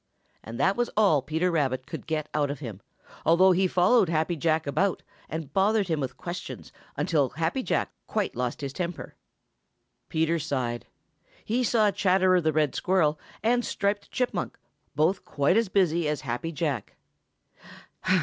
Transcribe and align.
And 0.43 0.59
that 0.59 0.75
was 0.75 0.89
all 0.97 1.21
Peter 1.21 1.51
Rabbit 1.51 1.85
could 1.85 2.07
get 2.07 2.27
out 2.33 2.49
of 2.49 2.57
him, 2.57 2.81
although 3.23 3.51
he 3.51 3.67
followed 3.67 4.09
Happy 4.09 4.35
Jack 4.35 4.65
about 4.65 5.03
and 5.29 5.53
bothered 5.53 5.89
him 5.89 5.99
with 5.99 6.17
questions 6.17 6.71
until 6.97 7.29
Happy 7.29 7.61
Jack 7.61 7.91
quite 8.07 8.35
lost 8.35 8.61
his 8.61 8.73
temper. 8.73 9.13
Peter 10.09 10.39
sighed. 10.39 10.87
He 11.45 11.63
saw 11.63 11.91
Chatterer 11.91 12.41
the 12.41 12.51
Red 12.51 12.73
Squirrel 12.73 13.19
and 13.43 13.63
Striped 13.63 14.09
Chipmunk 14.09 14.57
both 14.95 15.23
quite 15.23 15.55
as 15.55 15.69
busy 15.69 16.07
as 16.07 16.21
Happy 16.21 16.51
Jack. 16.51 16.95